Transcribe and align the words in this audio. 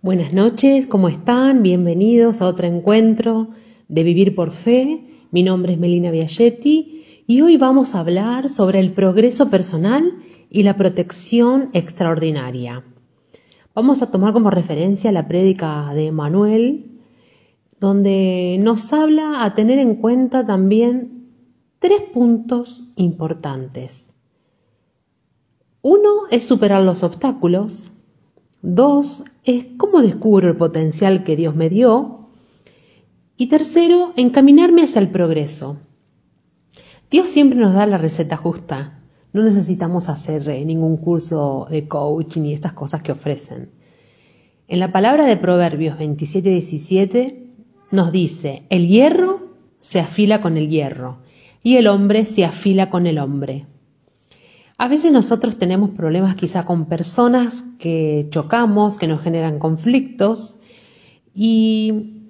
Buenas 0.00 0.32
noches, 0.32 0.86
¿cómo 0.86 1.08
están? 1.08 1.64
Bienvenidos 1.64 2.40
a 2.40 2.46
otro 2.46 2.68
encuentro 2.68 3.48
de 3.88 4.04
Vivir 4.04 4.36
por 4.36 4.52
Fe. 4.52 5.26
Mi 5.32 5.42
nombre 5.42 5.72
es 5.72 5.78
Melina 5.80 6.12
Biagetti 6.12 7.24
y 7.26 7.40
hoy 7.40 7.56
vamos 7.56 7.96
a 7.96 8.00
hablar 8.00 8.48
sobre 8.48 8.78
el 8.78 8.92
progreso 8.92 9.50
personal 9.50 10.22
y 10.50 10.62
la 10.62 10.76
protección 10.76 11.70
extraordinaria. 11.72 12.84
Vamos 13.74 14.00
a 14.00 14.12
tomar 14.12 14.32
como 14.32 14.52
referencia 14.52 15.10
la 15.10 15.26
prédica 15.26 15.92
de 15.92 16.12
Manuel, 16.12 17.00
donde 17.80 18.56
nos 18.60 18.92
habla 18.92 19.44
a 19.44 19.56
tener 19.56 19.80
en 19.80 19.96
cuenta 19.96 20.46
también 20.46 21.26
tres 21.80 22.02
puntos 22.14 22.84
importantes. 22.94 24.14
Uno 25.82 26.28
es 26.30 26.46
superar 26.46 26.84
los 26.84 27.02
obstáculos, 27.02 27.90
Dos 28.62 29.24
es 29.44 29.66
cómo 29.76 30.02
descubro 30.02 30.48
el 30.48 30.56
potencial 30.56 31.24
que 31.24 31.36
Dios 31.36 31.54
me 31.54 31.68
dio. 31.68 32.28
Y 33.36 33.46
tercero, 33.46 34.12
encaminarme 34.16 34.82
hacia 34.82 35.00
el 35.00 35.08
progreso. 35.08 35.76
Dios 37.10 37.28
siempre 37.28 37.58
nos 37.58 37.72
da 37.72 37.86
la 37.86 37.98
receta 37.98 38.36
justa. 38.36 39.00
No 39.32 39.42
necesitamos 39.42 40.08
hacer 40.08 40.48
eh, 40.48 40.64
ningún 40.64 40.96
curso 40.96 41.66
de 41.70 41.86
coaching 41.86 42.42
ni 42.42 42.52
estas 42.52 42.72
cosas 42.72 43.02
que 43.02 43.12
ofrecen. 43.12 43.70
En 44.66 44.80
la 44.80 44.92
palabra 44.92 45.24
de 45.26 45.36
Proverbios 45.36 45.98
27-17 45.98 47.46
nos 47.90 48.12
dice, 48.12 48.64
el 48.68 48.88
hierro 48.88 49.48
se 49.80 50.00
afila 50.00 50.42
con 50.42 50.56
el 50.56 50.68
hierro 50.68 51.18
y 51.62 51.76
el 51.76 51.86
hombre 51.86 52.24
se 52.24 52.44
afila 52.44 52.90
con 52.90 53.06
el 53.06 53.18
hombre. 53.18 53.66
A 54.80 54.86
veces 54.86 55.10
nosotros 55.10 55.56
tenemos 55.58 55.90
problemas 55.90 56.36
quizá 56.36 56.64
con 56.64 56.86
personas 56.86 57.64
que 57.80 58.28
chocamos, 58.30 58.96
que 58.96 59.08
nos 59.08 59.20
generan 59.22 59.58
conflictos 59.58 60.60
y 61.34 62.22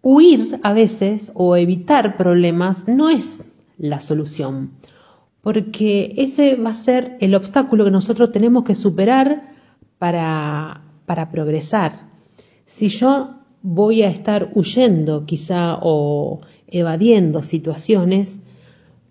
huir 0.00 0.58
a 0.62 0.72
veces 0.72 1.32
o 1.34 1.54
evitar 1.54 2.16
problemas 2.16 2.88
no 2.88 3.10
es 3.10 3.52
la 3.76 4.00
solución, 4.00 4.70
porque 5.42 6.14
ese 6.16 6.56
va 6.56 6.70
a 6.70 6.74
ser 6.74 7.18
el 7.20 7.34
obstáculo 7.34 7.84
que 7.84 7.90
nosotros 7.90 8.32
tenemos 8.32 8.64
que 8.64 8.74
superar 8.74 9.52
para, 9.98 10.80
para 11.04 11.30
progresar. 11.30 12.08
Si 12.64 12.88
yo 12.88 13.34
voy 13.60 14.00
a 14.00 14.08
estar 14.08 14.50
huyendo 14.54 15.26
quizá 15.26 15.78
o 15.82 16.40
evadiendo 16.68 17.42
situaciones, 17.42 18.40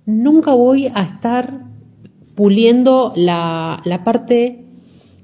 nunca 0.07 0.53
voy 0.53 0.87
a 0.87 1.03
estar 1.03 1.70
puliendo 2.35 3.13
la, 3.15 3.81
parte 4.03 4.65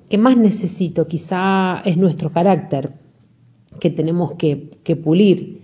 que 0.09 0.17
más 0.17 0.37
necesito, 0.37 1.07
quizá 1.07 1.81
es 1.85 1.97
nuestro 1.97 2.31
carácter, 2.31 2.93
que 3.79 3.89
tenemos 3.89 4.33
que, 4.33 4.69
pulir. 5.03 5.61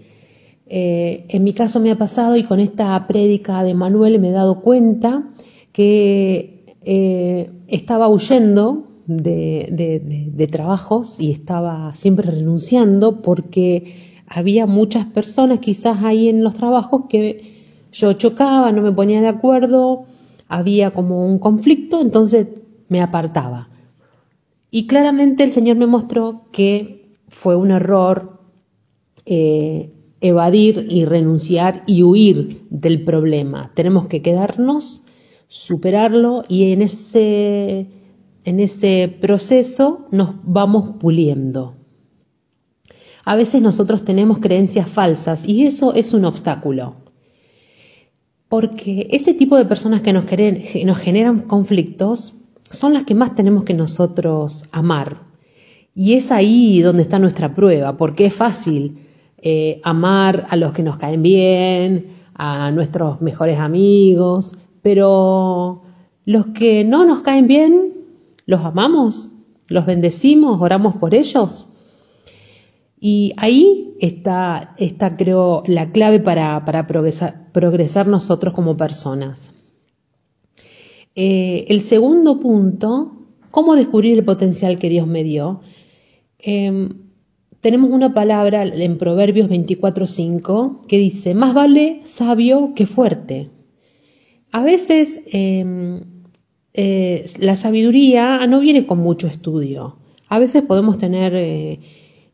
Eh, 0.67 1.25
en 1.30 1.44
mi 1.44 1.53
caso 1.53 1.80
me 1.80 1.91
ha 1.91 1.97
pasado 1.97 2.36
y 2.38 2.44
con 2.44 2.59
esta 2.59 3.05
prédica 3.08 3.64
de 3.64 3.73
Manuel 3.73 4.19
me 4.19 4.30
he 4.30 4.31
dado 4.31 4.61
cuenta 4.61 5.30
que 5.71 6.66
eh, 6.83 7.52
estaba 7.67 8.08
huyendo 8.08 8.88
de, 9.05 10.02
de, 10.33 10.47
trabajos 10.47 11.19
y 11.19 11.31
estaba 11.31 11.94
siempre 11.95 12.31
renunciando 12.31 13.21
porque 13.21 14.14
había 14.27 14.66
muchas 14.66 15.05
personas 15.05 15.59
quizás 15.59 16.03
ahí 16.03 16.30
en 16.30 16.44
los 16.44 16.55
trabajos 16.55 17.03
que 17.09 17.53
yo 17.91 18.14
chocaba, 18.14 18.71
no 18.71 18.81
me 18.81 18.91
ponía 18.91 19.21
de 19.21 19.27
acuerdo, 19.27 20.05
había 20.54 20.92
como 20.92 21.26
un 21.26 21.40
conflicto, 21.40 22.00
entonces 22.00 22.48
me 22.88 23.02
apartaba. 23.02 23.70
Y 24.70 24.86
claramente 24.86 25.44
el 25.44 25.52
Señor 25.52 25.78
me 25.78 25.88
mostró 25.88 26.44
que 26.52 27.18
fue 27.28 27.56
un 27.56 27.72
error 27.72 28.40
eh, 29.26 29.92
evadir 30.22 30.86
y 30.92 31.06
renunciar 31.06 31.84
y 31.88 32.04
huir 32.04 32.68
del 32.70 33.04
problema. 33.04 33.72
Tenemos 33.73 34.05
que 34.05 34.22
quedarnos, 34.22 35.05
superarlo 35.48 36.44
y 36.48 36.72
en 36.72 36.83
ese, 36.83 37.88
en 38.44 38.60
ese 38.60 39.16
proceso 39.22 40.08
nos 40.11 40.36
vamos 40.44 40.98
puliendo. 41.00 41.77
A 43.26 43.36
veces 43.36 43.64
nosotros 43.64 44.06
tenemos 44.06 44.38
creencias 44.38 44.88
falsas 44.88 45.48
y 45.48 45.66
eso 45.66 45.95
es 45.95 46.14
un 46.14 46.26
obstáculo 46.26 47.02
porque 48.53 49.08
ese 49.09 49.33
tipo 49.33 49.58
de 49.58 49.65
personas 49.65 50.02
que 50.02 50.14
nos, 50.14 50.25
nos 50.86 50.97
generan 50.99 51.39
conflictos 51.39 52.36
son 52.69 52.93
las 52.93 53.03
que 53.03 53.15
más 53.15 53.33
tenemos 53.33 53.64
que 53.64 53.73
nosotros 53.73 54.65
amar. 54.71 55.23
Y 55.95 56.14
es 56.14 56.31
ahí 56.31 56.80
donde 56.83 57.02
está 57.02 57.17
nuestra 57.17 57.55
prueba, 57.55 57.97
porque 57.97 58.27
es 58.27 58.33
fácil 58.36 59.08
eh, 59.39 59.81
amar 59.83 60.45
a 60.52 60.55
los 60.55 60.71
que 60.71 60.83
nos 60.83 60.97
caen 60.97 61.23
bien, 61.23 62.09
a 62.36 62.69
nuestros 62.69 63.21
mejores 63.21 63.58
amigos, 63.58 64.55
pero 64.83 65.81
los 66.23 66.45
que 66.53 66.83
no 66.83 67.05
nos 67.05 67.21
caen 67.21 67.47
bien, 67.47 67.93
los 68.45 68.64
amamos, 68.64 69.31
los 69.67 69.87
bendecimos, 69.87 70.61
oramos 70.61 70.95
por 70.97 71.15
ellos. 71.15 71.70
Y 73.05 73.33
ahí 73.36 73.95
está, 73.99 74.75
está 74.77 75.17
creo, 75.17 75.64
la 75.67 75.91
clave 75.91 76.21
para, 76.21 76.64
progresar, 76.87 78.08
nosotros 78.08 78.53
como 78.53 78.77
personas. 78.77 79.52
Eh, 81.14 81.65
el 81.67 81.81
segundo 81.81 82.39
punto, 82.39 83.27
¿cómo 83.52 83.75
descubrir 83.75 84.17
el 84.17 84.23
potencial 84.23 84.80
que 84.80 84.87
Dios 84.87 85.05
me 85.05 85.25
dio? 85.25 85.59
Em, 86.39 87.09
tenemos 87.59 87.89
una 87.89 88.14
palabra 88.14 88.64
en 88.64 88.97
Proverbios 88.97 89.49
24.5 89.49 90.87
que 90.87 90.97
dice, 90.97 91.33
más 91.33 91.53
vale 91.53 91.99
sabio 92.05 92.71
que 92.73 92.85
fuerte. 92.85 93.49
A 94.49 94.64
veces 94.64 95.20
em, 95.25 96.03
eh, 96.73 97.25
la 97.37 97.58
sabiduría 97.58 98.47
no 98.47 98.61
viene 98.61 98.85
con 98.85 98.99
mucho 98.99 99.27
estudio. 99.27 99.97
A 100.30 100.39
veces 100.39 100.61
podemos 100.61 100.97
tener... 100.97 101.33
Eh, 101.35 101.80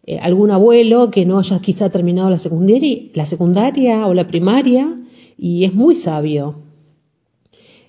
eh, 0.03 0.19
algún 0.19 0.51
abuelo 0.51 1.11
que 1.11 1.25
no 1.25 1.39
haya 1.39 1.59
quizá 1.59 1.89
terminado 1.89 2.29
la 2.29 2.37
secundaria, 2.37 3.03
la 3.13 3.25
secundaria 3.25 4.07
o 4.07 4.13
la 4.13 4.27
primaria 4.27 4.99
y 5.37 5.65
es 5.65 5.73
muy 5.73 5.95
sabio. 5.95 6.55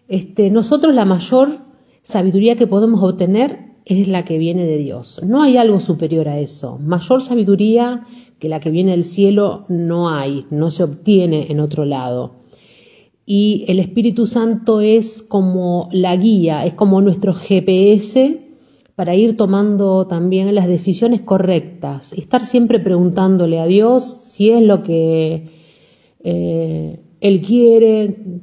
Este, 0.08 0.50
nosotros 0.50 0.94
la 0.94 1.04
mayor 1.04 1.48
sabiduría 2.02 2.56
que 2.56 2.66
podemos 2.66 3.02
obtener 3.02 3.70
es 3.84 4.08
la 4.08 4.24
que 4.24 4.38
viene 4.38 4.66
de 4.66 4.78
Dios. 4.78 5.20
No 5.24 5.42
hay 5.42 5.56
algo 5.56 5.80
superior 5.80 6.28
a 6.28 6.38
eso. 6.38 6.78
Mayor 6.78 7.22
sabiduría 7.22 8.06
que 8.38 8.48
la 8.48 8.60
que 8.60 8.70
viene 8.70 8.92
del 8.92 9.04
cielo 9.04 9.64
no 9.68 10.08
hay, 10.08 10.46
no 10.50 10.70
se 10.70 10.84
obtiene 10.84 11.50
en 11.50 11.60
otro 11.60 11.84
lado. 11.84 12.36
Y 13.26 13.64
el 13.68 13.78
Espíritu 13.78 14.26
Santo 14.26 14.80
es 14.80 15.22
como 15.22 15.88
la 15.92 16.16
guía, 16.16 16.64
es 16.66 16.74
como 16.74 17.00
nuestro 17.00 17.32
GPS 17.32 18.39
para 19.00 19.14
ir 19.14 19.34
tomando 19.34 20.06
también 20.06 20.54
las 20.54 20.66
decisiones 20.66 21.22
correctas, 21.22 22.12
estar 22.12 22.44
siempre 22.44 22.78
preguntándole 22.80 23.58
a 23.58 23.64
Dios 23.64 24.04
si 24.04 24.50
es 24.50 24.62
lo 24.62 24.82
que 24.82 25.48
eh, 26.22 27.00
Él 27.22 27.40
quiere, 27.40 28.42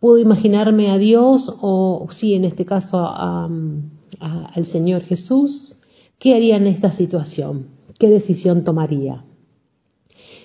puedo 0.00 0.16
imaginarme 0.16 0.90
a 0.90 0.96
Dios 0.96 1.54
o 1.60 2.08
si 2.10 2.32
en 2.32 2.46
este 2.46 2.64
caso 2.64 3.06
al 3.06 4.64
Señor 4.64 5.02
Jesús, 5.02 5.76
¿qué 6.18 6.34
haría 6.34 6.56
en 6.56 6.66
esta 6.66 6.90
situación? 6.90 7.66
¿Qué 7.98 8.08
decisión 8.08 8.64
tomaría? 8.64 9.26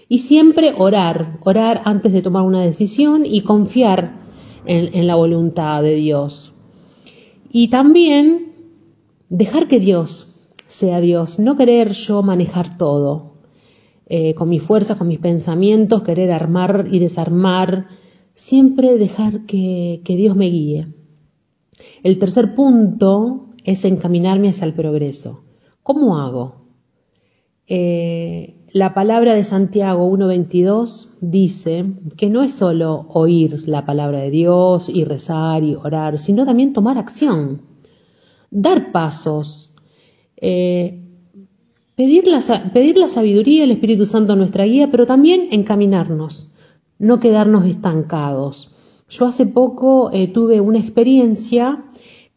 Y 0.10 0.18
siempre 0.18 0.74
orar, 0.78 1.40
orar 1.46 1.84
antes 1.86 2.12
de 2.12 2.22
tomar 2.22 2.44
una 2.44 2.60
decisión 2.60 3.26
y 3.26 3.40
confiar 3.40 4.20
en 4.66 5.08
la 5.08 5.16
voluntad 5.16 5.82
de 5.82 5.96
Dios. 5.96 6.52
Y 7.50 7.70
también 7.70 8.49
dejar 9.30 9.68
que 9.68 9.80
Dios 9.80 10.36
sea 10.68 11.00
Dios, 11.00 11.40
no 11.40 11.56
querer 11.56 11.92
yo 11.94 12.22
manejar 12.22 12.78
todo, 12.78 13.34
eh, 14.08 14.34
con 14.36 14.50
mi 14.50 14.60
fuerza, 14.60 14.96
con 14.96 15.08
mis 15.08 15.20
pensamientos, 15.20 16.04
querer 16.04 16.32
armar 16.32 16.88
y 16.92 17.00
desarmar, 17.00 17.88
siempre 18.34 18.98
dejar 18.98 19.46
que, 19.46 20.02
Dios 20.06 20.36
me 20.36 20.48
guíe. 20.48 20.88
El 22.04 22.20
tercer 22.20 22.56
punto 22.56 23.50
es 23.64 23.86
encaminarme 23.86 24.50
hacia 24.50 24.66
el 24.66 24.74
progreso. 24.74 25.44
¿Cómo 25.84 26.20
hago? 26.20 26.66
Eh, 27.68 28.56
la 28.72 28.94
palabra 28.94 29.34
de 29.34 29.44
Santiago 29.44 30.10
1.22 30.12 31.18
dice 31.22 31.86
que 32.18 32.30
no 32.30 32.42
es 32.42 32.56
solo 32.56 33.08
oír 33.10 33.68
la 33.68 33.86
palabra 33.86 34.20
de 34.20 34.32
Dios 34.32 34.90
y 34.90 35.04
rezar 35.04 35.64
y 35.64 35.76
orar, 35.76 36.18
sino 36.18 36.46
también 36.46 36.74
tomar 36.74 36.98
acción 36.98 37.62
dar 38.52 38.92
pasos, 38.92 39.74
eh, 40.38 41.02
pedir, 41.96 42.28
la, 42.28 42.42
sabiduría 42.42 43.62
del 43.62 43.72
Espíritu 43.72 44.06
Santo 44.06 44.34
a 44.34 44.36
nuestra 44.36 44.66
guía, 44.66 44.90
pero 44.90 45.06
también 45.06 45.50
encaminarnos, 45.52 46.48
no 46.98 47.20
quedarnos 47.20 47.66
estancados. 47.66 48.72
Yo 49.10 49.26
hace 49.26 49.46
poco 49.46 50.12
eh, 50.14 50.28
tuve 50.28 50.62
una 50.62 50.80
experiencia 50.80 51.86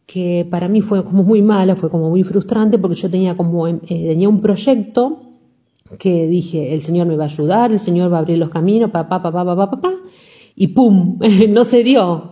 que 0.05 0.45
para 0.49 0.67
mí 0.67 0.81
fue 0.81 1.03
como 1.03 1.23
muy 1.23 1.41
mala, 1.41 1.75
fue 1.75 1.89
como 1.89 2.09
muy 2.09 2.23
frustrante 2.23 2.77
porque 2.77 2.95
yo 2.95 3.09
tenía 3.09 3.35
como 3.35 3.67
eh, 3.67 3.79
tenía 3.87 4.27
un 4.27 4.41
proyecto 4.41 5.21
que 5.97 6.27
dije, 6.27 6.73
el 6.73 6.81
Señor 6.81 7.07
me 7.07 7.15
va 7.15 7.23
a 7.23 7.27
ayudar, 7.27 7.71
el 7.71 7.79
Señor 7.79 8.11
va 8.11 8.17
a 8.17 8.19
abrir 8.19 8.37
los 8.37 8.49
caminos, 8.49 8.91
papá, 8.91 9.21
papá, 9.21 9.45
papá, 9.45 9.69
papá, 9.69 9.93
y 10.55 10.67
pum, 10.69 11.19
no 11.49 11.63
se 11.63 11.83
dio. 11.83 12.31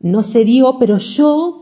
No 0.00 0.22
se 0.22 0.44
dio, 0.46 0.78
pero 0.78 0.96
yo 0.96 1.59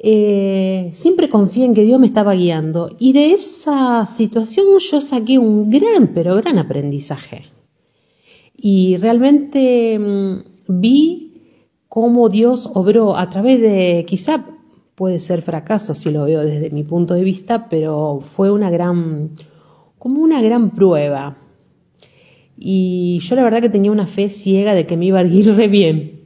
eh, 0.00 0.90
siempre 0.92 1.28
confié 1.28 1.64
en 1.64 1.74
que 1.74 1.82
Dios 1.82 1.98
me 1.98 2.06
estaba 2.06 2.34
guiando 2.34 2.94
y 3.00 3.12
de 3.12 3.32
esa 3.32 4.06
situación 4.06 4.78
yo 4.78 5.00
saqué 5.00 5.38
un 5.38 5.70
gran, 5.70 6.12
pero 6.14 6.36
gran 6.36 6.58
aprendizaje. 6.58 7.46
Y 8.56 8.96
realmente 8.96 9.98
mm, 9.98 10.38
vi 10.68 11.28
cómo 11.88 12.28
Dios 12.28 12.70
obró 12.74 13.16
a 13.16 13.28
través 13.28 13.60
de, 13.60 14.04
quizá 14.06 14.46
puede 14.94 15.18
ser 15.18 15.42
fracaso 15.42 15.94
si 15.94 16.10
lo 16.10 16.24
veo 16.26 16.42
desde 16.42 16.70
mi 16.70 16.84
punto 16.84 17.14
de 17.14 17.24
vista, 17.24 17.68
pero 17.68 18.20
fue 18.20 18.52
una 18.52 18.70
gran, 18.70 19.30
como 19.98 20.20
una 20.20 20.40
gran 20.42 20.70
prueba. 20.70 21.38
Y 22.56 23.18
yo 23.20 23.34
la 23.34 23.42
verdad 23.42 23.60
que 23.60 23.68
tenía 23.68 23.92
una 23.92 24.06
fe 24.06 24.30
ciega 24.30 24.74
de 24.74 24.86
que 24.86 24.96
me 24.96 25.06
iba 25.06 25.20
a 25.20 25.24
ir 25.24 25.54
re 25.56 25.68
bien. 25.68 26.20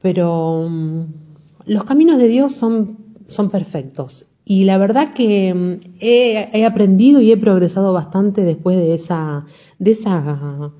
Pero 0.00 0.68
mm, 0.68 1.23
los 1.66 1.84
caminos 1.84 2.18
de 2.18 2.28
Dios 2.28 2.52
son, 2.52 2.98
son 3.28 3.50
perfectos. 3.50 4.26
Y 4.44 4.64
la 4.64 4.76
verdad 4.78 5.14
que 5.14 5.54
mm, 5.54 5.96
he, 6.00 6.64
aprendido 6.66 7.20
y 7.20 7.32
he 7.32 7.36
progresado 7.36 7.92
bastante 7.92 8.42
después 8.42 8.76
de 8.76 8.94
esa, 8.94 9.46
de 9.78 9.90
esa 9.90 10.72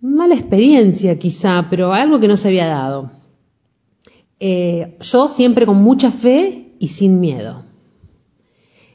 mala 0.00 0.34
experiencia 0.34 1.18
quizá, 1.18 1.66
pero 1.70 1.92
algo 1.92 2.18
que 2.18 2.28
no 2.28 2.36
se 2.36 2.48
había 2.48 2.66
dado. 2.66 3.10
Eh, 4.40 4.96
yo 5.00 5.28
siempre 5.28 5.66
con 5.66 5.78
mucha 5.78 6.10
fe 6.10 6.74
y 6.78 6.88
sin 6.88 7.20
miedo. 7.20 7.64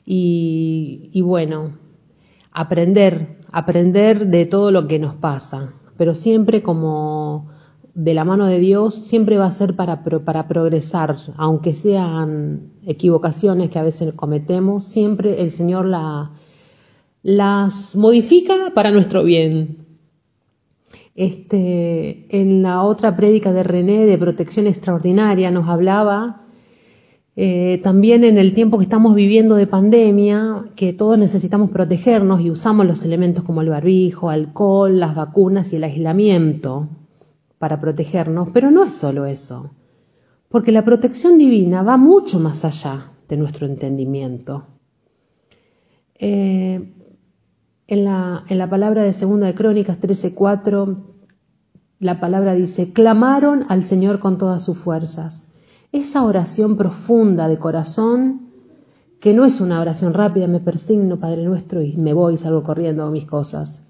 Y, 0.06 1.09
y, 1.13 1.21
bueno, 1.21 1.77
aprender, 2.51 3.39
aprender 3.51 4.27
de 4.27 4.45
todo 4.45 4.71
lo 4.71 4.88
que 4.88 5.00
nos 5.00 5.15
pasa, 5.15 5.74
pero 5.95 6.15
siempre 6.15 6.62
como 6.62 7.50
de 7.94 8.14
la 8.14 8.24
mano 8.24 8.46
de 8.46 8.60
Dios, 8.60 8.96
siempre 8.96 9.38
va 9.38 9.46
a 9.46 9.52
ser 9.52 9.76
para, 9.76 10.04
para 10.04 10.48
progresar, 10.48 11.18
aunque 11.36 11.74
sean 11.74 12.72
equivocaciones 12.86 13.70
que 13.70 13.80
a 13.80 13.84
veces 13.84 14.14
cometemos, 14.16 14.86
siempre 14.86 15.42
el 15.42 15.52
Señor 15.52 15.86
la, 15.86 16.32
las 17.24 17.96
modifica 17.96 18.72
para 18.74 18.92
nuestro 18.92 19.24
bien, 19.24 19.78
este, 21.16 22.26
en 22.30 22.64
la 22.64 22.84
otra 22.84 23.16
prédica 23.16 23.52
de 23.52 23.64
René 23.64 24.06
de 24.06 24.18
protección 24.18 24.66
extraordinaria 24.68 25.52
nos 25.52 25.68
hablaba 25.68 26.42
eh, 27.36 27.80
también 27.84 28.24
en 28.24 28.38
el 28.38 28.54
tiempo 28.54 28.78
que 28.78 28.84
estamos 28.84 29.16
viviendo 29.16 29.56
de 29.56 29.68
pandemia, 29.68 30.66
que 30.76 30.94
todos 30.94 31.18
necesitamos 31.18 31.72
protegernos 31.72 32.42
y 32.42 32.50
usamos 32.50 32.86
los 32.86 33.04
elementos 33.04 33.44
como 33.44 33.62
el 33.62 33.70
barbijo, 33.70 34.30
alcohol, 34.30 35.00
las 35.00 35.16
vacunas 35.16 35.74
y 35.74 35.78
el 35.78 35.84
aislamiento 35.84 36.90
para 37.62 37.80
protegernos, 37.80 38.50
pero 38.52 38.72
no 38.72 38.84
es 38.84 38.96
solo 38.96 39.28
eso, 39.28 39.69
porque 40.50 40.72
la 40.72 40.84
protección 40.84 41.38
divina 41.38 41.84
va 41.84 41.96
mucho 41.96 42.40
más 42.40 42.66
allá 42.66 43.12
de 43.30 43.38
nuestro 43.38 43.68
entendimiento. 43.68 44.66
Eh, 46.16 46.92
en 47.86 48.04
la, 48.04 48.46
en 48.50 48.58
la 48.58 48.68
palabra 48.68 49.04
de 49.04 49.13
Segunda 49.13 49.46
de 49.46 49.54
Crónicas 49.54 50.00
13:4, 50.00 51.04
la 52.00 52.19
palabra 52.19 52.56
dice, 52.56 52.94
clamaron 52.94 53.63
al 53.69 53.86
Señor 53.86 54.18
con 54.18 54.40
todas 54.40 54.66
sus 54.66 54.80
fuerzas. 54.80 55.52
Esa 55.92 56.25
oración 56.25 56.78
profunda 56.78 57.48
de 57.48 57.60
corazón, 57.60 58.50
que 59.19 59.36
no 59.36 59.46
es 59.46 59.62
una 59.62 59.80
oración 59.80 60.16
rápida, 60.16 60.48
me 60.48 60.62
persigno, 60.62 61.19
Padre 61.19 61.44
nuestro, 61.44 61.84
y 61.84 61.96
me 61.98 62.13
voy, 62.13 62.40
salgo 62.40 62.63
corriendo 62.63 63.04
a 63.04 63.12
mis 63.12 63.25
cosas. 63.25 63.88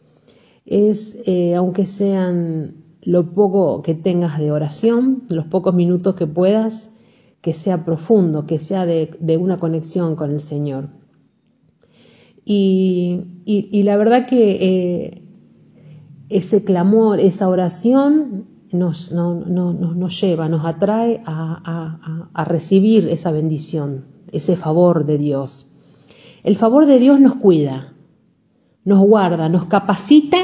Es, 0.66 1.20
eh, 1.26 1.56
aunque 1.56 1.86
sean 1.86 2.81
lo 3.02 3.34
poco 3.34 3.82
que 3.82 3.96
tengas 3.96 4.40
de 4.40 4.52
oración, 4.52 5.24
los 5.30 5.46
pocos 5.48 5.74
minutos 5.74 6.16
que 6.16 6.28
puedas, 6.28 6.96
que 7.42 7.54
sea 7.54 7.84
profundo, 7.84 8.46
que 8.46 8.60
sea 8.60 8.86
de, 8.86 9.38
una 9.38 9.58
conexión 9.58 10.16
con 10.16 10.32
el 10.32 10.40
Señor. 10.40 10.90
Y, 12.46 13.24
la 13.84 13.98
verdad 13.98 14.28
que 14.28 14.58
eh, 14.62 15.22
ese 16.30 16.64
clamor, 16.64 17.20
esa 17.20 17.50
oración 17.50 18.46
nos, 18.72 19.12
nos 19.12 20.22
lleva, 20.22 20.48
nos 20.48 20.66
atrae 20.66 21.22
a, 21.26 22.46
recibir 22.46 23.08
esa 23.10 23.32
bendición, 23.32 24.06
ese 24.32 24.56
favor 24.56 25.06
de 25.06 25.18
Dios. 25.18 25.68
El 26.44 26.56
favor 26.56 26.86
de 26.86 27.00
Dios 27.00 27.20
nos 27.20 27.36
cuida, 27.36 27.94
nos 28.84 29.00
guarda, 29.00 29.50
nos 29.50 29.66
capacita 29.66 30.38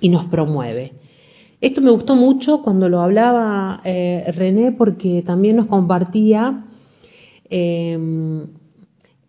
y 0.00 0.08
nos 0.08 0.24
promueve. 0.26 1.03
Esto 1.64 1.80
me 1.80 1.90
gustó 1.90 2.14
mucho 2.14 2.60
cuando 2.60 2.90
lo 2.90 3.00
hablaba 3.00 3.80
eh, 3.84 4.30
René 4.36 4.70
porque 4.72 5.22
también 5.22 5.56
nos 5.56 5.64
compartía 5.64 6.66
eh, 7.48 7.94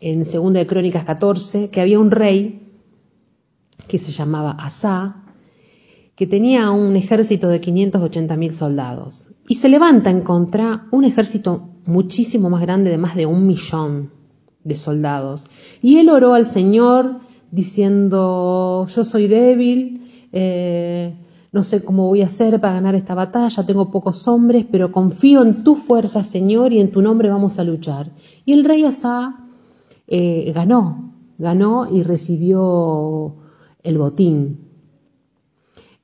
en 0.02 0.26
Segunda 0.26 0.60
de 0.60 0.68
Crónicas 0.68 1.06
14 1.06 1.70
que 1.70 1.80
había 1.80 1.98
un 1.98 2.12
rey 2.12 2.60
que 3.88 4.00
se 4.00 4.12
llamaba 4.12 4.52
Asa, 4.52 5.24
que 6.18 6.28
tenía 6.28 6.72
un 6.72 6.98
ejército 6.98 7.48
de 7.48 7.62
580 7.62 8.36
mil 8.36 8.54
soldados 8.54 9.30
y 9.48 9.56
se 9.56 9.70
levanta 9.70 10.10
en 10.10 10.20
contra 10.20 10.88
un 10.92 11.06
ejército 11.06 11.70
muchísimo 11.86 12.50
más 12.50 12.60
grande 12.60 12.90
de 12.90 12.98
más 12.98 13.16
de 13.16 13.28
un 13.28 13.48
millón 13.48 14.12
de 14.66 14.76
soldados. 14.76 15.46
Y 15.82 16.00
él 16.00 16.10
oró 16.10 16.34
al 16.34 16.48
Señor 16.48 17.22
diciendo, 17.52 18.88
yo 18.94 19.06
soy 19.06 19.30
débil, 19.30 20.02
eh, 20.34 21.16
no 21.56 21.64
sé 21.64 21.86
cómo 21.86 22.08
voy 22.08 22.22
a 22.22 22.26
hacer 22.26 22.60
para 22.60 22.74
ganar 22.74 22.96
esta 22.96 23.16
batalla, 23.16 23.66
tengo 23.66 23.90
pocos 23.90 24.28
hombres, 24.28 24.66
pero 24.70 24.92
confío 24.92 25.42
en 25.42 25.64
tu 25.64 25.78
fuerza, 25.78 26.22
Señor, 26.22 26.74
y 26.74 26.82
en 26.82 26.92
tu 26.92 27.02
nombre 27.02 27.30
vamos 27.30 27.60
a 27.60 27.64
luchar. 27.64 28.12
Y 28.44 28.52
el 28.52 28.66
rey 28.66 28.84
Asa 28.84 29.48
eh, 30.06 30.52
ganó, 30.54 31.14
ganó 31.38 31.88
y 31.90 32.04
recibió 32.04 33.38
el 33.84 33.98
botín. 33.98 34.68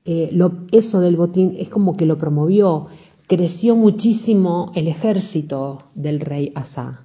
Eh, 0.06 0.31
eso 0.71 1.01
del 1.01 1.18
botín 1.18 1.53
es 1.57 1.68
como 1.68 1.98
que 1.98 2.06
lo 2.06 2.18
promovió, 2.18 2.88
creció 3.27 3.75
muchísimo 3.75 4.71
el 4.74 4.88
ejército 4.88 5.83
del 5.95 6.21
rey 6.21 6.53
Asa. 6.56 7.03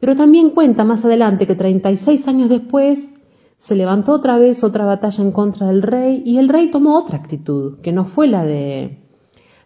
Pero 0.00 0.16
también 0.16 0.50
cuenta 0.50 0.82
más 0.82 1.04
adelante 1.04 1.46
que 1.46 1.54
36 1.54 2.26
años 2.26 2.48
después 2.48 3.14
se 3.58 3.74
levantó 3.74 4.12
otra 4.12 4.38
vez 4.38 4.62
otra 4.62 4.86
batalla 4.86 5.22
en 5.22 5.32
contra 5.32 5.66
del 5.66 5.82
rey 5.82 6.22
y 6.24 6.38
el 6.38 6.48
rey 6.48 6.70
tomó 6.70 6.96
otra 6.96 7.18
actitud, 7.18 7.80
que 7.80 7.92
no 7.92 8.04
fue 8.04 8.28
la 8.28 8.46
de 8.46 9.04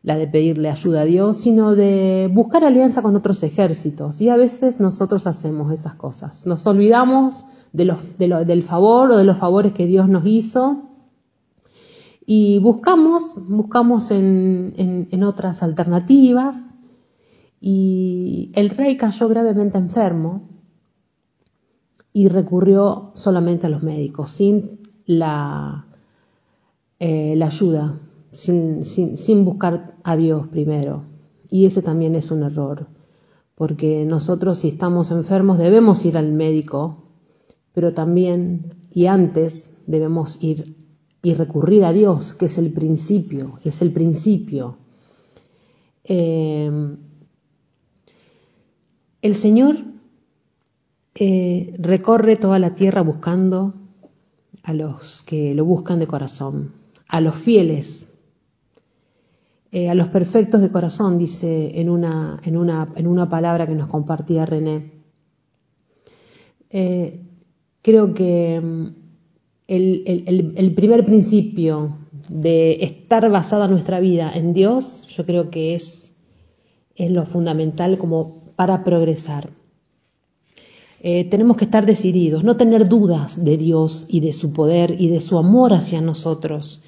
la 0.03 0.17
de 0.17 0.27
pedirle 0.27 0.71
ayuda 0.71 1.03
a 1.03 1.05
Dios, 1.05 1.37
sino 1.37 1.77
de 1.77 2.29
buscar 2.33 2.65
alianza 2.65 3.03
con 3.03 3.15
otros 3.15 3.43
ejércitos. 3.45 4.21
Y 4.21 4.31
a 4.31 4.37
veces 4.37 4.81
nosotros 4.81 5.29
hacemos 5.29 5.71
esas 5.71 5.95
cosas. 5.95 6.45
Nos 6.45 6.67
olvidamos 6.67 7.45
del 7.73 8.63
favor 8.65 9.13
o 9.13 9.17
de 9.17 9.23
los 9.23 9.39
favores 9.39 9.75
que 9.75 9.87
Dios 9.87 10.09
nos 10.09 10.27
hizo 10.27 10.89
y 12.27 12.59
buscamos, 12.59 13.47
buscamos 13.49 14.11
en, 14.11 15.07
en 15.09 15.23
otras 15.23 15.63
alternativas. 15.63 16.71
Y 17.61 18.51
el 18.55 18.71
rey 18.71 18.97
cayó 18.97 19.29
gravemente 19.29 19.79
enfermo 19.79 20.49
y 22.13 22.29
recurrió 22.29 23.13
solamente 23.15 23.67
a 23.67 23.71
los 23.71 23.83
médicos, 23.83 24.31
sin 24.31 24.81
la, 25.07 25.87
eh, 26.99 27.35
la 27.37 27.47
ayuda 27.47 28.01
sin, 28.33 28.85
sin, 28.85 29.17
sin 29.17 29.45
buscar 29.45 29.95
a 30.03 30.17
Dios 30.17 30.49
primero. 30.49 31.05
Y 31.51 31.67
ese 31.67 31.83
también 31.83 32.15
es 32.15 32.31
un 32.31 32.43
error, 32.43 32.87
porque 33.55 34.05
nosotros 34.05 34.59
si 34.59 34.69
estamos 34.69 35.11
enfermos 35.11 35.59
debemos 35.59 36.05
ir 36.05 36.17
al 36.17 36.33
médico, 36.33 37.05
pero 37.75 37.93
también 37.93 38.75
y 38.91 39.07
antes 39.07 39.85
debemos 39.87 40.39
ir 40.43 40.77
y 41.23 41.35
recurrir 41.35 41.85
a 41.85 41.93
Dios, 41.93 42.35
que 42.35 42.47
es 42.47 42.59
el 42.59 42.73
principio, 42.73 43.59
es 43.63 43.81
el 43.83 43.93
principio. 43.93 44.79
Eh, 46.05 46.97
el 49.21 49.35
Señor 49.37 49.77
recorre 51.15 52.37
toda 52.37 52.59
la 52.59 52.75
tierra 52.75 53.03
buscando 53.03 53.75
a 54.63 54.73
los 54.73 55.23
que 55.23 55.55
lo 55.55 55.65
buscan 55.65 55.99
de 55.99 56.07
corazón, 56.07 56.73
a 57.09 57.21
los 57.21 57.35
fieles 57.35 58.13
eh, 59.75 59.89
a 59.89 59.95
los 59.95 60.09
perfectos 60.09 60.61
de 60.61 60.71
corazón, 60.71 61.17
dice 61.17 61.81
en 61.81 61.89
una, 61.89 62.39
en 62.45 62.59
una, 62.59 62.87
en 62.95 63.07
una 63.07 63.31
palabra 63.31 63.67
que 63.67 63.75
nos 63.75 63.89
compartía 63.89 64.45
René. 64.45 64.93
Eh, 66.69 67.23
creo 67.81 68.13
que 68.13 68.61
mm, 68.61 68.87
el, 69.69 70.75
primer 70.77 71.07
principio 71.07 71.97
de 72.29 72.85
estar 72.85 73.31
basada 73.31 73.67
nuestra 73.67 73.99
vida 73.99 74.31
en 74.35 74.53
Dios, 74.53 75.07
yo 75.07 75.25
creo 75.25 75.49
que 75.49 75.75
es, 75.75 76.19
es 76.95 77.11
lo 77.11 77.25
fundamental 77.25 77.97
como 77.97 78.45
para 78.57 78.85
progresar. 78.85 79.49
Eh, 81.05 81.25
tenemos 81.25 81.57
que 81.57 81.65
estar 81.65 81.85
decididos, 81.85 82.45
no 82.45 82.57
tener 82.57 82.89
dudas 82.89 83.45
de 83.45 83.57
Dios 83.57 84.07
y 84.09 84.21
de 84.21 84.33
su 84.33 84.53
poder 84.53 84.97
y 85.01 85.09
de 85.09 85.21
su 85.21 85.37
amor 85.37 85.73
hacia 85.73 86.01
nosotros. 86.01 86.83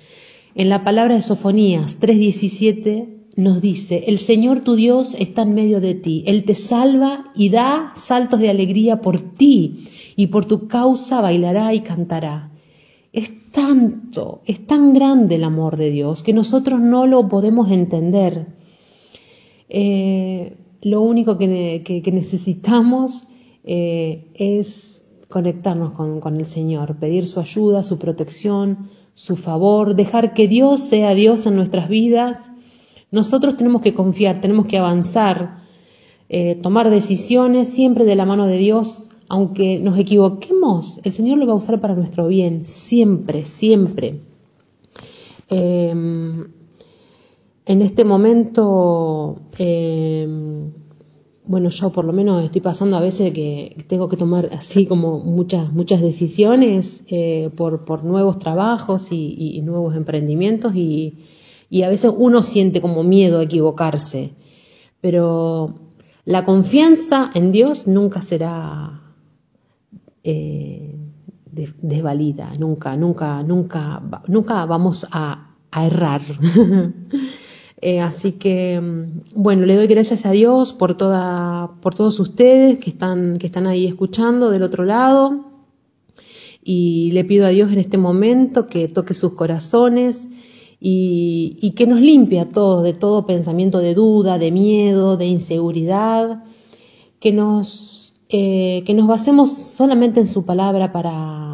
En 0.54 0.68
la 0.68 0.84
palabra 0.84 1.16
de 1.16 1.22
Sofonías 1.22 1.98
3:17 1.98 3.08
nos 3.36 3.60
dice, 3.60 4.04
el 4.06 4.18
Señor 4.18 4.60
tu 4.60 4.76
Dios 4.76 5.14
está 5.18 5.42
en 5.42 5.54
medio 5.54 5.80
de 5.80 5.94
ti, 5.94 6.22
Él 6.28 6.44
te 6.44 6.54
salva 6.54 7.32
y 7.34 7.48
da 7.48 7.92
saltos 7.96 8.38
de 8.38 8.50
alegría 8.50 9.00
por 9.00 9.20
ti 9.20 9.86
y 10.14 10.28
por 10.28 10.44
tu 10.44 10.68
causa 10.68 11.20
bailará 11.20 11.74
y 11.74 11.80
cantará. 11.80 12.52
Es 13.12 13.50
tanto, 13.50 14.42
es 14.46 14.64
tan 14.66 14.92
grande 14.92 15.34
el 15.36 15.44
amor 15.44 15.76
de 15.76 15.90
Dios 15.90 16.22
que 16.22 16.32
nosotros 16.32 16.80
no 16.80 17.08
lo 17.08 17.28
podemos 17.28 17.70
entender. 17.72 18.46
Eh, 19.68 20.56
lo 20.82 21.00
único 21.00 21.38
que, 21.38 22.02
necesitamos 22.12 23.26
eh, 23.64 24.30
es 24.34 25.04
conectarnos 25.28 25.92
con, 25.92 26.20
con 26.20 26.36
el 26.36 26.46
Señor, 26.46 26.96
pedir 26.96 27.26
su 27.26 27.40
ayuda, 27.40 27.82
su 27.82 27.98
protección, 27.98 28.90
su 29.14 29.36
favor, 29.36 29.94
dejar 29.94 30.34
que 30.34 30.48
Dios 30.48 30.80
sea 30.80 31.14
Dios 31.14 31.46
en 31.46 31.56
nuestras 31.56 31.88
vidas. 31.88 32.52
Nosotros 33.10 33.56
tenemos 33.56 33.82
que 33.82 33.94
confiar, 33.94 34.40
tenemos 34.40 34.66
que 34.66 34.78
avanzar, 34.78 35.62
eh, 36.28 36.56
tomar 36.56 36.90
decisiones 36.90 37.68
siempre 37.68 38.04
de 38.04 38.16
la 38.16 38.26
mano 38.26 38.46
de 38.46 38.58
Dios, 38.58 39.10
aunque 39.28 39.78
nos 39.78 39.98
equivoquemos, 39.98 41.00
el 41.04 41.12
Señor 41.12 41.38
lo 41.38 41.46
va 41.46 41.52
a 41.52 41.56
usar 41.56 41.80
para 41.80 41.94
nuestro 41.94 42.28
bien, 42.28 42.66
siempre, 42.66 43.44
siempre. 43.44 44.20
Em, 45.48 46.46
en 47.66 47.82
este 47.82 48.04
momento, 48.04 49.40
em, 49.58 50.72
bueno, 51.46 51.68
yo 51.68 51.90
por 51.90 52.04
lo 52.06 52.12
menos 52.12 52.42
estoy 52.42 52.60
pasando 52.62 52.96
a 52.96 53.00
veces 53.00 53.32
que 53.34 53.84
tengo 53.86 54.08
que 54.08 54.16
tomar 54.16 54.50
así 54.56 54.86
como 54.86 55.18
muchas, 55.18 55.72
muchas 55.72 56.00
decisiones 56.00 57.04
eh, 57.08 57.50
por, 57.54 58.02
nuevos 58.02 58.38
trabajos 58.38 59.08
y, 59.10 59.60
nuevos 59.62 59.94
emprendimientos 59.94 60.74
y, 60.74 61.18
a 61.82 61.88
veces 61.88 62.12
uno 62.16 62.42
siente 62.42 62.80
como 62.80 63.02
miedo 63.02 63.40
a 63.40 63.42
equivocarse, 63.42 64.32
pero 65.00 65.74
la 66.24 66.44
confianza 66.44 67.30
en 67.34 67.52
Dios 67.52 67.86
nunca 67.86 68.22
será 68.22 69.02
eh, 70.22 70.94
desvalida, 71.50 72.52
nunca, 72.58 72.96
nunca, 72.96 73.42
nunca, 73.42 74.00
nunca 74.28 74.64
vamos 74.66 75.06
a, 75.10 75.50
errar. 75.76 76.22
Eh, 77.80 78.00
así 78.00 78.32
que, 78.32 78.80
mm, 78.80 79.20
bueno, 79.34 79.66
le 79.66 79.76
doy 79.76 79.86
gracias 79.86 80.26
a 80.26 80.30
Dios 80.30 80.72
por, 80.72 80.96
toda, 80.96 81.72
por 81.80 81.94
todos 81.94 82.18
ustedes 82.20 82.78
que 82.78 82.90
están, 82.90 83.38
que 83.38 83.46
están 83.46 83.66
ahí 83.66 83.86
escuchando 83.86 84.50
del 84.50 84.62
otro 84.62 84.84
lado. 84.84 85.52
Y 86.62 87.10
le 87.12 87.24
pido 87.24 87.46
a 87.46 87.50
Dios 87.50 87.70
en 87.72 87.78
este 87.78 87.98
momento 87.98 88.68
que 88.68 88.88
toque 88.88 89.12
sus 89.12 89.34
corazones 89.34 90.28
y, 90.80 91.72
que 91.76 91.86
nos 91.86 92.00
limpie 92.00 92.40
a 92.40 92.48
todos 92.48 92.82
de 92.82 92.92
todo 92.92 93.26
pensamiento 93.26 93.78
de 93.78 93.94
duda, 93.94 94.38
de 94.38 94.50
miedo, 94.50 95.16
de 95.16 95.26
inseguridad, 95.26 96.44
que 97.20 97.32
nos 97.32 98.14
eh, 98.28 98.82
que 98.86 98.94
nos 98.94 99.06
basemos 99.06 99.52
solamente 99.52 100.20
en 100.20 100.26
su 100.26 100.44
palabra 100.44 100.92
para, 100.92 101.53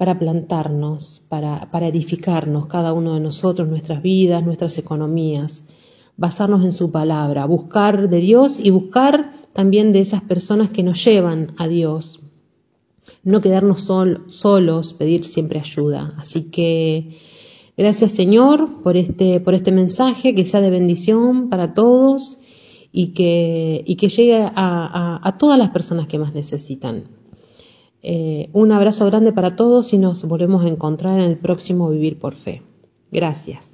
para 0.00 0.18
plantarnos, 0.18 1.20
para, 1.28 1.70
para 1.70 1.88
edificarnos, 1.88 2.68
cada 2.68 2.94
uno 2.94 3.12
de 3.12 3.20
nosotros, 3.20 3.68
nuestras 3.68 4.00
vidas, 4.00 4.42
nuestras 4.42 4.78
economías, 4.78 5.66
basarnos 6.16 6.64
en 6.64 6.72
su 6.72 6.90
palabra, 6.90 7.44
buscar 7.44 8.08
de 8.08 8.20
Dios 8.20 8.58
y 8.58 8.70
buscar 8.70 9.34
también 9.52 9.92
de 9.92 10.00
esas 10.00 10.22
personas 10.22 10.70
que 10.70 10.82
nos 10.82 11.04
llevan 11.04 11.52
a 11.58 11.68
Dios, 11.68 12.20
no 13.24 13.42
quedarnos 13.42 13.82
solos, 13.82 14.94
pedir 14.94 15.26
siempre 15.26 15.60
ayuda. 15.60 16.14
Así 16.16 16.44
que 16.44 17.18
gracias 17.76 18.12
Señor 18.12 18.82
por 18.82 18.96
este, 18.96 19.38
por 19.40 19.52
este 19.52 19.70
mensaje, 19.70 20.34
que 20.34 20.46
sea 20.46 20.62
de 20.62 20.70
bendición 20.70 21.50
para 21.50 21.74
todos 21.74 22.38
y 22.90 23.08
que, 23.08 23.84
y 23.86 23.96
que 23.96 24.08
llegue 24.08 24.50
a, 24.50 25.36
todas 25.38 25.58
las 25.58 25.68
personas 25.68 26.06
que 26.06 26.18
más 26.18 26.32
necesitan. 26.32 27.19
Eh, 28.02 28.48
un 28.52 28.72
abrazo 28.72 29.06
grande 29.06 29.32
para 29.32 29.56
todos 29.56 29.92
y 29.92 29.98
nos 29.98 30.24
volvemos 30.24 30.64
a 30.64 30.68
encontrar 30.68 31.18
en 31.18 31.26
el 31.26 31.36
próximo 31.36 31.90
Vivir 31.90 32.18
por 32.18 32.34
Fe. 32.34 32.62
Gracias. 33.10 33.69